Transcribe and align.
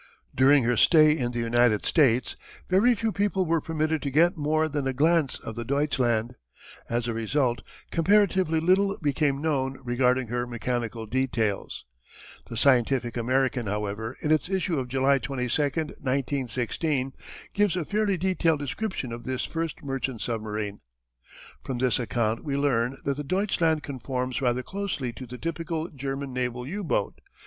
During 0.33 0.63
her 0.63 0.75
stay 0.77 1.15
in 1.15 1.31
the 1.31 1.37
United 1.37 1.85
States, 1.85 2.35
very 2.67 2.95
few 2.95 3.11
people 3.11 3.45
were 3.45 3.61
permitted 3.61 4.01
to 4.01 4.09
get 4.09 4.35
more 4.35 4.67
than 4.67 4.87
a 4.87 4.93
glance 4.93 5.37
of 5.37 5.53
the 5.53 5.63
Deutschland. 5.63 6.33
As 6.89 7.07
a 7.07 7.13
result, 7.13 7.61
comparatively 7.91 8.59
little 8.59 8.97
became 8.99 9.43
known 9.43 9.79
regarding 9.83 10.29
her 10.29 10.47
mechanical 10.47 11.05
details. 11.05 11.85
The 12.49 12.57
Scientific 12.57 13.15
American, 13.15 13.67
however, 13.67 14.17
in 14.21 14.31
its 14.31 14.49
issue 14.49 14.79
of 14.79 14.87
July 14.87 15.19
22, 15.19 15.61
1916, 15.61 17.13
gives 17.53 17.77
a 17.77 17.85
fairly 17.85 18.17
detailed 18.17 18.57
description 18.57 19.11
of 19.11 19.23
this 19.25 19.45
first 19.45 19.83
merchant 19.83 20.21
submarine. 20.23 20.81
From 21.63 21.77
this 21.77 21.99
account 21.99 22.43
we 22.43 22.57
learn 22.57 22.97
that 23.05 23.17
the 23.17 23.23
Deutschland 23.23 23.83
conforms 23.83 24.41
rather 24.41 24.63
closely 24.63 25.13
to 25.13 25.27
the 25.27 25.37
typical 25.37 25.89
German 25.89 26.33
naval 26.33 26.65
U 26.67 26.83
boat. 26.83 27.21